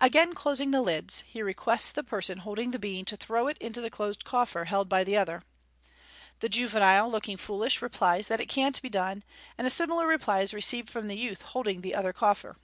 Again 0.00 0.36
closing 0.36 0.70
the 0.70 0.80
lids, 0.82 1.24
he 1.26 1.42
requests 1.42 1.90
the 1.90 2.04
person 2.04 2.38
holding 2.38 2.70
the 2.70 2.78
bean 2.78 3.04
to 3.06 3.16
throw 3.16 3.48
it 3.48 3.58
into 3.58 3.80
the 3.80 3.90
closed 3.90 4.24
coffer 4.24 4.66
held 4.66 4.88
by 4.88 5.02
the 5.02 5.16
other. 5.16 5.42
The 6.38 6.48
juvenile, 6.48 7.10
looking 7.10 7.36
foolish, 7.36 7.82
replies 7.82 8.28
that 8.28 8.40
it 8.40 8.46
can't 8.46 8.80
be 8.80 8.88
done 8.88 9.22
j 9.22 9.26
and 9.58 9.66
a 9.66 9.70
similar 9.70 10.06
reply 10.06 10.42
is 10.42 10.54
received 10.54 10.88
from 10.88 11.08
the 11.08 11.18
youth 11.18 11.42
holding 11.42 11.80
the 11.80 11.96
other 11.96 12.12
coffer. 12.12 12.56